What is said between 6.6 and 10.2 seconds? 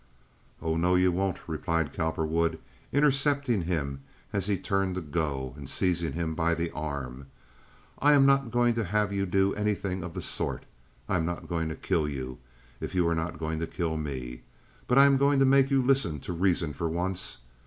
arm. "I am not going to have you do anything of